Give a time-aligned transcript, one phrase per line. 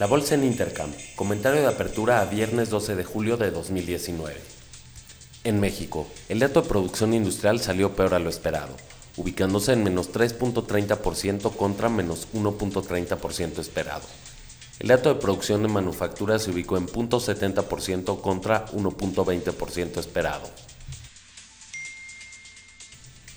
[0.00, 0.90] La bolsa en Intercam.
[1.14, 4.34] Comentario de apertura a viernes 12 de julio de 2019.
[5.44, 8.74] En México, el dato de producción industrial salió peor a lo esperado,
[9.18, 14.06] ubicándose en menos 3.30% contra menos 1.30% esperado.
[14.78, 20.48] El dato de producción de manufactura se ubicó en 0.70% contra 1.20% esperado.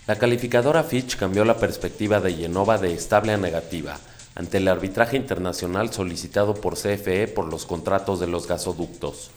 [0.07, 4.00] La calificadora Fitch cambió la perspectiva de Genova de estable a negativa,
[4.36, 9.31] ante el arbitraje internacional solicitado por CFE por los contratos de los gasoductos.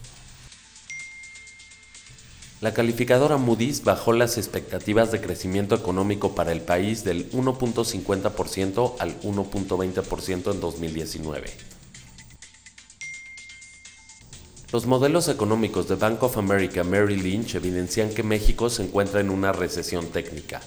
[2.63, 9.21] La calificadora Moody's bajó las expectativas de crecimiento económico para el país del 1.50% al
[9.21, 11.51] 1.20% en 2019.
[14.73, 19.31] Los modelos económicos de Bank of America Merrill Lynch evidencian que México se encuentra en
[19.31, 20.61] una recesión técnica,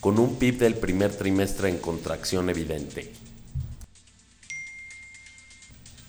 [0.00, 3.12] con un PIB del primer trimestre en contracción evidente.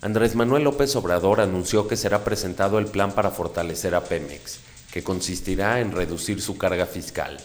[0.02, 4.60] Andrés Manuel López Obrador anunció que será presentado el plan para fortalecer a Pemex,
[4.94, 7.38] que consistirá en reducir su carga fiscal.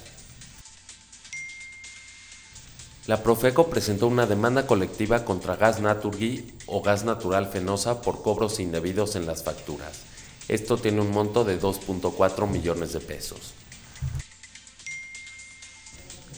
[3.09, 8.61] La Profeco presentó una demanda colectiva contra Gas Naturgy o Gas Natural Fenosa por cobros
[8.61, 10.03] indebidos en las facturas.
[10.47, 13.53] Esto tiene un monto de 2.4 millones de pesos.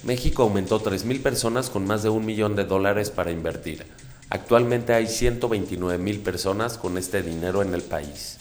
[0.03, 3.85] México aumentó 3.000 personas con más de un millón de dólares para invertir,
[4.29, 8.39] Actualmente hay 129 mil personas con este dinero en el país.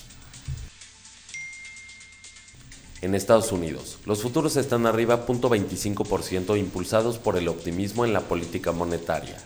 [3.01, 8.71] En Estados Unidos, los futuros están arriba 0.25% impulsados por el optimismo en la política
[8.71, 9.37] monetaria.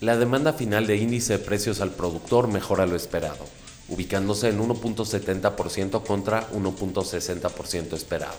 [0.00, 3.44] La demanda final de índice de precios al productor mejora lo esperado,
[3.88, 8.36] ubicándose en 1.70% contra 1.60% esperado.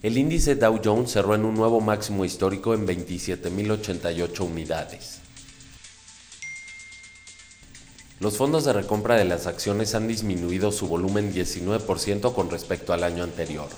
[0.00, 5.18] El índice Dow Jones cerró en un nuevo máximo histórico en 27.088 unidades.
[8.20, 13.02] Los fondos de recompra de las acciones han disminuido su volumen 19% con respecto al
[13.02, 13.68] año anterior.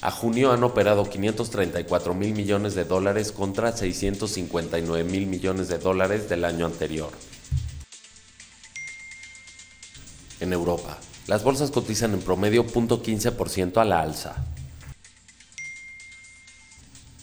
[0.00, 6.28] A junio han operado 534 mil millones de dólares contra 659 mil millones de dólares
[6.28, 7.10] del año anterior.
[10.38, 14.51] En Europa, las bolsas cotizan en promedio 0.15% a la alza.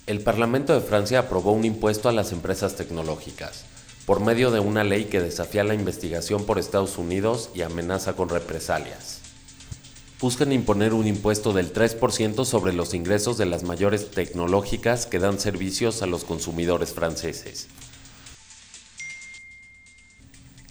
[0.10, 3.66] El Parlamento de Francia aprobó un impuesto a las empresas tecnológicas,
[4.08, 8.28] por medio de una ley que desafía la investigación por Estados Unidos y amenaza con
[8.28, 9.20] represalias.
[10.20, 15.40] Buscan imponer un impuesto del 3% sobre los ingresos de las mayores tecnológicas que dan
[15.40, 17.68] servicios a los consumidores franceses.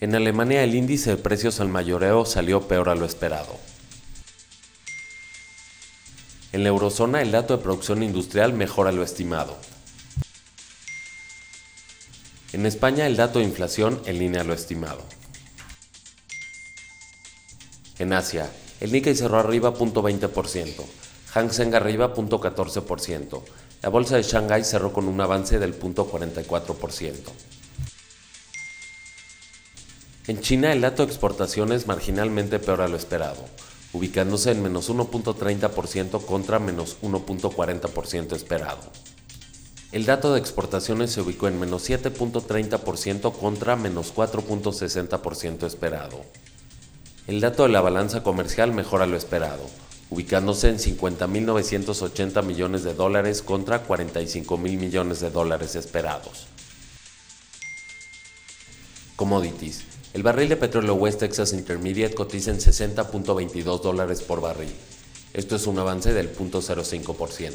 [0.01, 3.57] En Alemania el índice de precios al mayoreo salió peor a lo esperado.
[6.53, 9.57] En la eurozona el dato de producción industrial mejora lo estimado.
[12.53, 15.03] En España el dato de inflación en línea lo estimado.
[17.99, 18.51] En Asia,
[18.81, 20.85] el Nikkei cerró arriba 0.20%,
[21.35, 23.43] Hang Seng arriba 0.14%,
[23.83, 27.15] la bolsa de Shanghai cerró con un avance del 0.44%.
[30.29, 33.45] En China el dato de exportaciones marginalmente peor a lo esperado,
[33.93, 38.83] ubicándose en menos 1.30% contra menos 1.40% esperado.
[39.91, 46.21] El dato de exportaciones se ubicó en menos 7.30% contra menos 4.60% esperado.
[47.27, 49.65] El dato de la balanza comercial mejora lo esperado,
[50.11, 56.47] ubicándose en 50.980 millones de dólares contra 45.000 millones de dólares esperados.
[59.17, 59.85] Commodities.
[60.15, 64.73] El barril de petróleo West Texas Intermediate cotiza en 60.22 dólares por barril.
[65.35, 67.53] Esto es un avance del 0.05%.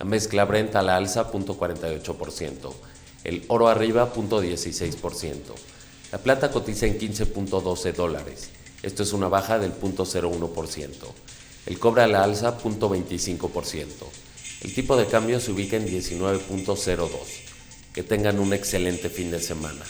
[0.00, 2.72] La mezcla Brent a la alza 0.48%.
[3.22, 5.36] El oro arriba 0.16%.
[6.10, 8.50] La plata cotiza en 15.12 dólares.
[8.82, 10.88] Esto es una baja del 0.01%.
[11.66, 13.86] El cobre a la alza 0.25%.
[14.62, 17.08] El tipo de cambio se ubica en 19.02.
[17.94, 19.84] Que tengan un excelente fin de semana.